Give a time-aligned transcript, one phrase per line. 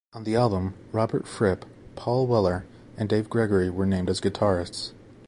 [0.13, 1.63] On the album, Robert Fripp,
[1.95, 2.65] Paul Weller,
[2.97, 4.93] and Dave Gregory were named as guitarists.